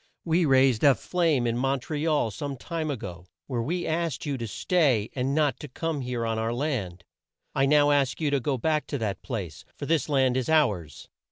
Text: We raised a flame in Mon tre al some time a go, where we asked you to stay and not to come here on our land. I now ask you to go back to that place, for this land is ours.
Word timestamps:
We 0.25 0.45
raised 0.45 0.83
a 0.83 0.95
flame 0.95 1.45
in 1.45 1.59
Mon 1.59 1.79
tre 1.79 2.07
al 2.07 2.31
some 2.31 2.57
time 2.57 2.89
a 2.89 2.97
go, 2.97 3.27
where 3.45 3.61
we 3.61 3.85
asked 3.85 4.25
you 4.25 4.35
to 4.39 4.47
stay 4.47 5.11
and 5.13 5.35
not 5.35 5.59
to 5.59 5.67
come 5.67 6.01
here 6.01 6.25
on 6.25 6.39
our 6.39 6.55
land. 6.55 7.03
I 7.53 7.67
now 7.67 7.91
ask 7.91 8.19
you 8.19 8.31
to 8.31 8.39
go 8.39 8.57
back 8.57 8.87
to 8.87 8.97
that 8.97 9.21
place, 9.21 9.63
for 9.77 9.85
this 9.85 10.09
land 10.09 10.37
is 10.37 10.49
ours. 10.49 11.07